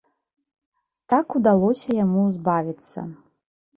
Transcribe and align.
Так 1.13 1.27
удалося 1.39 1.89
яму 2.03 2.23
збавіцца. 2.39 2.99